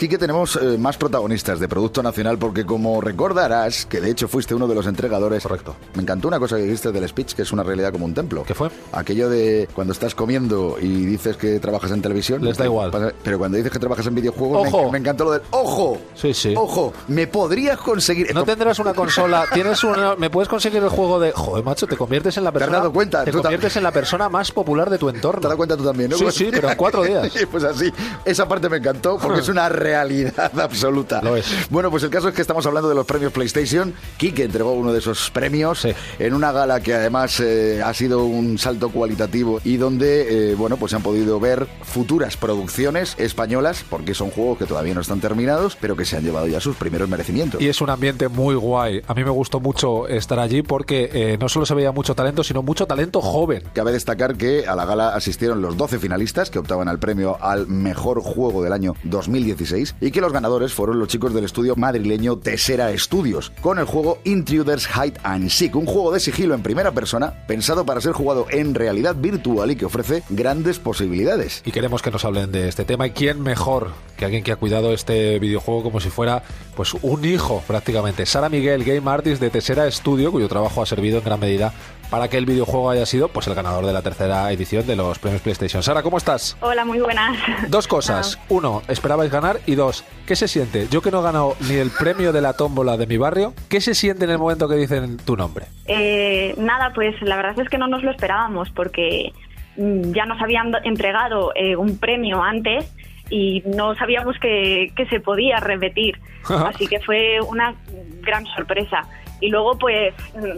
[0.00, 4.54] Quique, tenemos eh, más protagonistas de Producto Nacional porque como recordarás, que de hecho fuiste
[4.54, 5.42] uno de los entregadores...
[5.42, 5.76] Correcto.
[5.92, 8.44] Me encantó una cosa que dijiste del speech, que es una realidad como un templo.
[8.44, 8.70] ¿Qué fue?
[8.92, 12.42] Aquello de cuando estás comiendo y dices que trabajas en televisión...
[12.42, 12.90] Les da igual.
[12.90, 14.90] pasa- Pero cuando dices que trabajas en videojuegos, me- ¡Ojo!
[14.90, 15.42] Me, encantó lo del...
[15.50, 15.98] ¡Ojo!
[16.14, 16.54] Sí, sí.
[16.56, 16.94] ¡Ojo!
[17.08, 18.34] ¿Me podrías conseguir...?
[18.34, 21.98] No tendrás una consola, tienes una, me puedes conseguir el juego de, joder, macho, te
[21.98, 23.22] conviertes en la has persona, dado cuenta?
[23.22, 25.42] te conviertes en la persona más popular de tu entorno.
[25.42, 26.16] ¿Te has dado cuenta tú también, no?
[26.16, 27.30] Sí, sí, pero en cuatro días.
[27.50, 27.92] pues así.
[28.24, 29.89] Esa parte me encantó porque es una realidad
[30.58, 31.20] absoluta.
[31.22, 31.46] Lo es.
[31.70, 33.92] Bueno, pues el caso es que estamos hablando de los premios PlayStation.
[34.16, 35.90] Kike entregó uno de esos premios Sí.
[36.18, 40.76] en una gala que además eh, ha sido un salto cualitativo y donde, eh, bueno,
[40.76, 45.20] pues se han podido ver futuras producciones españolas porque son juegos que todavía no están
[45.20, 47.60] terminados, pero que se han llevado ya sus primeros merecimientos.
[47.60, 49.02] Y es un ambiente muy guay.
[49.06, 52.42] A mí me gustó mucho estar allí porque eh, no solo se veía mucho talento,
[52.44, 53.62] sino mucho talento joven.
[53.72, 57.66] Cabe destacar que a la gala asistieron los 12 finalistas que optaban al premio al
[57.66, 62.36] mejor juego del año 2016 y que los ganadores fueron los chicos del estudio madrileño
[62.36, 66.92] Tesera Studios con el juego Intruders Hide and Seek, un juego de sigilo en primera
[66.92, 71.62] persona pensado para ser jugado en realidad virtual y que ofrece grandes posibilidades.
[71.64, 73.06] Y queremos que nos hablen de este tema.
[73.06, 76.42] ¿Y quién mejor que alguien que ha cuidado este videojuego como si fuera
[76.76, 78.26] pues un hijo prácticamente?
[78.26, 81.72] Sara Miguel, Game Artist de Tesera Studio, cuyo trabajo ha servido en gran medida
[82.10, 85.18] para que el videojuego haya sido pues el ganador de la tercera edición de los
[85.18, 85.82] premios PlayStation.
[85.82, 86.56] Sara, ¿cómo estás?
[86.60, 87.38] Hola, muy buenas.
[87.68, 88.38] Dos cosas.
[88.48, 89.60] Uno, ¿esperabais ganar?
[89.70, 90.88] Y dos, ¿qué se siente?
[90.90, 93.80] Yo que no he ganado ni el premio de la tómbola de mi barrio, ¿qué
[93.80, 95.66] se siente en el momento que dicen tu nombre?
[95.86, 99.32] Eh, nada, pues la verdad es que no nos lo esperábamos porque
[99.76, 102.92] mm, ya nos habían do- entregado eh, un premio antes
[103.30, 106.18] y no sabíamos que, que se podía repetir.
[106.48, 107.74] Así que fue una
[108.22, 109.02] gran sorpresa.
[109.40, 110.14] Y luego, pues,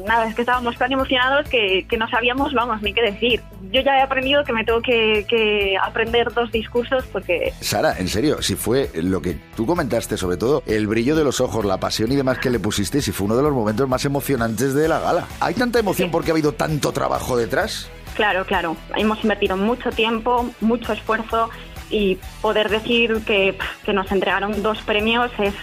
[0.07, 3.41] nada, es que estábamos tan emocionados que, que no sabíamos, vamos, ni qué decir.
[3.71, 8.09] Yo ya he aprendido que me tengo que, que aprender dos discursos porque Sara, en
[8.09, 11.79] serio, si fue lo que tú comentaste, sobre todo el brillo de los ojos, la
[11.79, 14.89] pasión y demás que le pusiste, si fue uno de los momentos más emocionantes de
[14.89, 15.27] la gala.
[15.41, 17.91] ¿Hay tanta emoción porque ha habido tanto trabajo detrás?
[18.15, 18.77] Claro, claro.
[18.97, 21.51] Hemos invertido mucho tiempo, mucho esfuerzo
[21.91, 25.55] y poder decir que, que nos entregaron dos premios es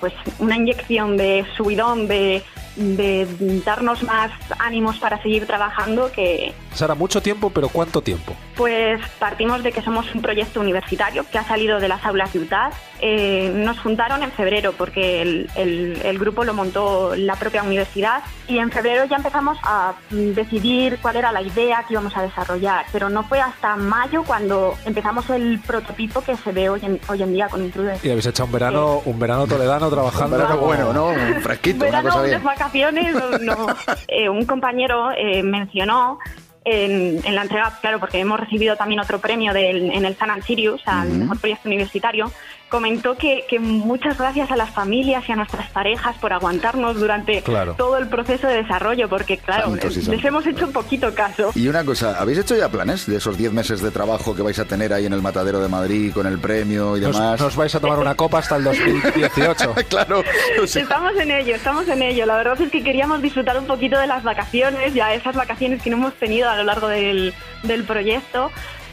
[0.00, 2.42] pues una inyección de subidón, de,
[2.80, 3.26] de
[3.64, 8.34] darnos más ánimos para seguir trabajando que Sara, mucho tiempo, pero ¿cuánto tiempo?
[8.56, 12.40] Pues partimos de que somos un proyecto universitario que ha salido de las aulas de
[12.40, 12.72] UTAD.
[13.02, 18.22] Eh, nos juntaron en febrero porque el, el- el grupo lo montó la propia universidad
[18.46, 22.84] y en febrero ya empezamos a decidir cuál era la idea que íbamos a desarrollar,
[22.92, 27.22] pero no fue hasta mayo cuando empezamos el prototipo que se ve hoy en, hoy
[27.22, 27.96] en día con Intruder.
[28.02, 30.36] Y habéis hecho un verano, un verano toledano trabajando.
[30.36, 31.06] Un verano bueno, ¿no?
[31.08, 32.34] Un fresquito, una verano, cosa bien.
[32.40, 33.66] unas vacaciones, no.
[34.08, 36.18] Eh, un compañero eh, mencionó
[36.64, 40.42] en, en la entrega, claro, porque hemos recibido también otro premio del- en el San
[40.42, 42.30] Sirius, al mejor proyecto universitario,
[42.70, 47.42] comentó que, que muchas gracias a las familias y a nuestras parejas por aguantarnos durante
[47.42, 47.74] Claro.
[47.74, 50.24] todo el proceso de desarrollo, porque claro, Santos y les santos.
[50.24, 51.50] hemos hecho un poquito caso.
[51.54, 54.58] Y una cosa, ¿habéis hecho ya planes de esos 10 meses de trabajo que vais
[54.58, 57.40] a tener ahí en el Matadero de Madrid con el premio y Nos, demás?
[57.40, 59.74] nos vais a tomar una copa hasta el 2018.
[59.88, 60.22] claro.
[60.62, 62.24] o sea, Estamos en ello, estamos en ello.
[62.26, 65.90] La verdad es que queríamos disfrutar un poquito de las vacaciones, ya esas vacaciones que
[65.90, 68.50] no hemos tenido a lo largo del, del proyecto.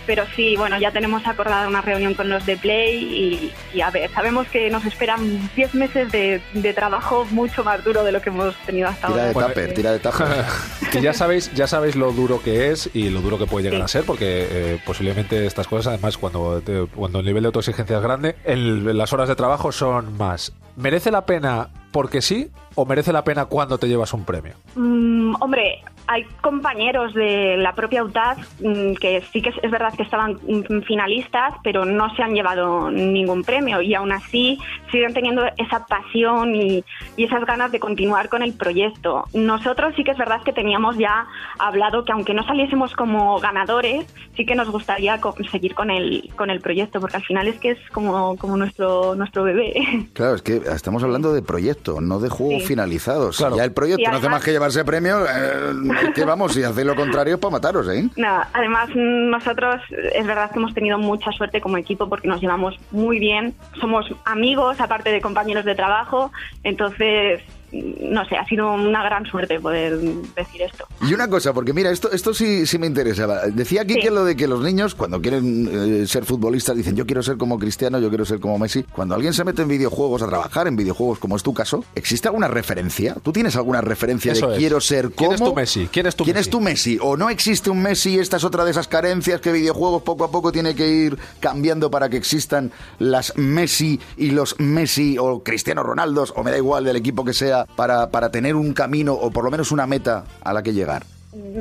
[0.07, 3.91] Pero sí, bueno, ya tenemos acordada una reunión con los de Play y, y a
[3.91, 8.21] ver, sabemos que nos esperan 10 meses de, de trabajo mucho más duro de lo
[8.21, 9.27] que hemos tenido hasta Tira ahora.
[9.27, 10.27] de Bueno, tupper, eh, tira de tupper.
[10.91, 13.81] que ya sabéis, ya sabéis lo duro que es y lo duro que puede llegar
[13.81, 13.83] Sí.
[13.83, 17.97] a ser, porque eh, posiblemente estas cosas, además, cuando, te- cuando el nivel de autoexigencia
[17.97, 20.53] es grande, el- las horas de trabajo son más.
[20.77, 24.53] ¿Merece la pena porque sí o merece la pena cuando te llevas un premio?
[24.75, 29.93] Mm, hombre, hay compañeros de la propia UTAD mm, que sí que es, es verdad
[29.95, 34.59] que estaban mm, finalistas, pero no se han llevado ningún premio y aún así
[34.91, 36.83] siguen teniendo esa pasión y,
[37.17, 39.25] y esas ganas de continuar con el proyecto.
[39.33, 41.25] Nosotros sí que es verdad que teníamos ya
[41.59, 44.05] hablado que aunque no saliésemos como ganadores,
[44.35, 47.59] sí que nos gustaría co- seguir con el, con el proyecto, porque al final es
[47.59, 49.73] que es como, como nuestro, nuestro bebé.
[50.13, 52.66] Claro, es que estamos hablando de proyecto, no de juegos Sí.
[52.67, 53.37] Finalizados.
[53.37, 53.57] Claro.
[53.57, 56.95] Ya el proyecto no hace más que llevarse premio, eh, que vamos, si hacéis lo
[56.95, 58.07] contrario es para mataros, ¿eh?
[58.15, 59.81] No, además nosotros
[60.13, 64.05] es verdad que hemos tenido mucha suerte como equipo porque nos llevamos muy bien, somos
[64.25, 66.31] amigos aparte de compañeros de trabajo,
[66.63, 67.41] entonces
[67.71, 70.85] no sé, ha sido una gran suerte poder decir esto.
[71.01, 73.41] Y una cosa, porque mira, esto, esto sí, sí me interesaba.
[73.47, 73.99] Decía aquí Sí.
[74.01, 75.69] que lo de que los niños, cuando quieren
[76.03, 78.83] eh, ser futbolistas, dicen yo quiero ser como Cristiano, yo quiero ser como Messi.
[78.83, 82.27] Cuando alguien se mete en videojuegos, a trabajar en videojuegos, como es tu caso, ¿existe
[82.27, 83.15] alguna referencia?
[83.21, 84.59] ¿Tú tienes alguna referencia Eso de es.
[84.59, 85.29] quiero ser como?
[85.29, 85.87] ¿Quién es tu Messi?
[85.91, 86.49] ¿Quién es tu Messi?
[86.49, 86.97] tu Messi?
[87.01, 90.23] ¿O no existe un Messi y esta es otra de esas carencias que videojuegos poco
[90.23, 95.43] a poco tiene que ir cambiando para que existan las Messi y los Messi o
[95.43, 99.13] Cristiano Ronaldos, o me da igual del equipo que sea, para, para tener un camino
[99.13, 101.03] o por lo menos una meta a la que llegar?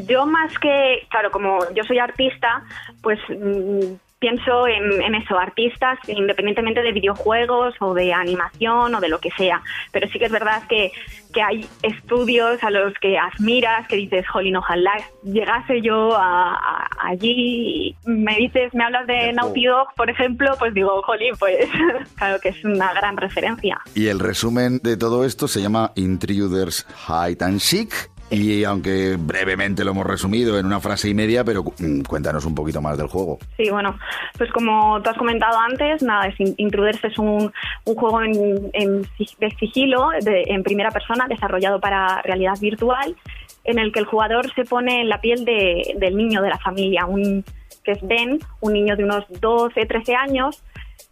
[0.07, 2.63] Yo más que, claro, como yo soy artista,
[3.03, 3.95] pues mm,
[4.27, 9.31] pienso en, en eso, artistas, independientemente de videojuegos o de animación o de lo que
[9.37, 9.63] sea.
[9.93, 10.91] Pero sí que es verdad que,
[11.33, 14.93] que hay estudios a los que admiras, que dices, jolín, ojalá
[15.23, 17.27] llegase yo a, a- allí.
[17.37, 19.65] Y me dices, me hablas de De Naughty.
[19.67, 21.69] Dog, por ejemplo, pues digo, jolín, pues
[22.17, 23.79] claro que es una gran referencia.
[23.95, 28.11] Y el resumen de todo esto se llama Intruders Hide and Seek.
[28.29, 32.57] Y aunque brevemente lo hemos resumido en una frase y media, pero mm, cuéntanos un
[32.57, 33.39] poquito más del juego.
[33.57, 33.97] Sí, bueno,
[34.37, 37.53] pues como tú has comentado antes, nada, es In- Intruders es un,
[37.85, 39.03] un juego en, en
[39.39, 43.15] de sigilo, de- en primera persona, desarrollado para realidad virtual,
[43.63, 46.59] en el que el jugador se pone en la piel de- del niño de la
[46.59, 47.45] familia, un,
[47.85, 50.65] que es Ben, un niño de unos 12, 13 años,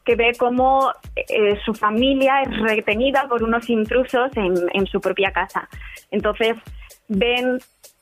[0.04, 5.30] que ve cómo eh, su familia es retenida por unos intrusos en, en su propia
[5.30, 5.68] casa.
[6.10, 6.56] Entonces,
[7.08, 7.58] Ben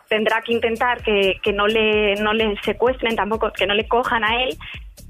[0.08, 4.22] tendrá que intentar que, que no le no le secuestren tampoco que no le cojan
[4.24, 4.58] a él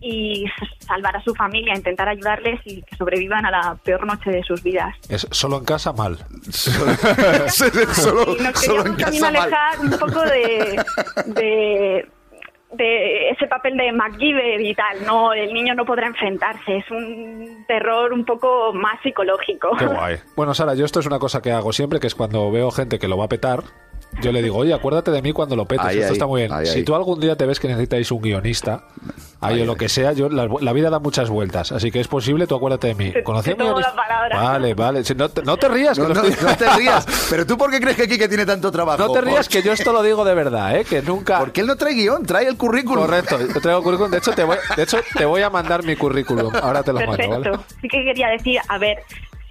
[0.00, 0.44] y
[0.86, 4.62] salvar a su familia intentar ayudarles y que sobrevivan a la peor noche de sus
[4.62, 6.18] vidas Es solo en casa mal.
[6.50, 6.96] solo,
[7.94, 9.36] solo, y nos solo en queríamos también casa mal.
[9.36, 10.84] alejar un poco de,
[11.26, 12.08] de
[12.72, 17.64] de ese papel de MacGyver y tal no el niño no podrá enfrentarse es un
[17.66, 20.16] terror un poco más psicológico Qué guay.
[20.36, 22.98] Bueno, Sara, yo esto es una cosa que hago siempre, que es cuando veo gente
[22.98, 23.62] que lo va a petar,
[24.20, 25.86] yo le digo, oye, acuérdate de mí cuando lo petes.
[25.86, 26.52] Ahí, esto ahí, está muy bien.
[26.52, 26.84] ahí, si ahí.
[26.84, 28.84] tú algún día te ves que necesitáis un guionista,
[29.42, 32.08] ahí o lo que sea, yo la, la vida da muchas vueltas, así que es
[32.08, 33.12] posible, tú acuérdate de mí.
[33.94, 34.40] Palabra.
[34.40, 35.02] Vale, vale.
[35.16, 37.06] No, te, no te rías, que No, te rías.
[37.30, 38.98] Pero tú, ¿por qué crees que Kike tiene tanto trabajo?
[38.98, 40.84] No te rías, que yo esto lo digo de verdad, ¿eh?
[40.84, 41.38] Que nunca...
[41.38, 43.04] Porque él no trae guion, trae el currículum.
[43.04, 44.10] Correcto, yo traigo currículum.
[44.10, 46.52] De hecho, te voy, de hecho, te voy a mandar mi currículum.
[46.62, 47.50] Ahora te lo mando, Perfecto.
[47.50, 47.64] ¿vale?
[47.80, 49.02] Sí que quería decir, a ver,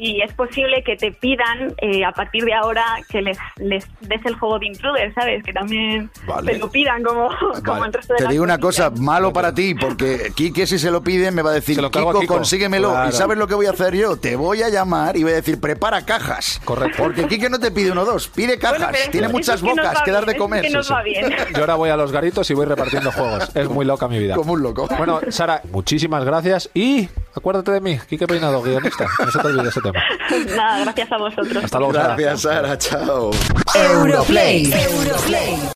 [0.02, 4.26] si es posible que te pidan eh, a partir de ahora que les, les des
[4.26, 5.44] el juego de intruder, ¿sabes?
[5.44, 6.54] Que también Vale.
[6.54, 7.30] te lo pidan como,
[7.64, 7.86] como Vale.
[7.88, 11.04] el resto de Te digo una cosa, malo para ti, porque Quique si se lo
[11.04, 12.34] pide me va a decir, Se lo Kiko, Kiko".
[12.36, 12.90] consíguemelo.
[12.92, 13.10] Claro.
[13.10, 14.18] ¿Y sabes lo que voy a hacer yo?
[14.18, 16.60] Te voy a llamar y voy a decir, prepara cajas.
[16.66, 17.04] Correcto.
[17.04, 18.80] Porque Quique no te pide uno o dos, pide cajas.
[18.80, 20.62] Bueno, pero eso- Tiene eso muchas que bocas que dar de comer.
[20.66, 20.94] que va sí.
[21.06, 21.32] bien.
[21.54, 23.56] Yo ahora voy a los garitos y voy repartiendo juegos.
[23.56, 24.36] Es muy loca mi vida.
[24.42, 24.88] Como un loco.
[24.98, 29.06] Bueno, Sara, muchísimas gracias y acuérdate de mí, Quique Peinado, guionista.
[29.20, 30.00] No se te olvide ese tema.
[30.56, 31.64] Nada, gracias a vosotros.
[31.64, 32.16] Hasta luego, Sara.
[32.16, 32.78] Gracias, Sara.
[32.78, 33.32] Chao.
[33.76, 34.72] Europlay.
[34.72, 35.58] Europlay.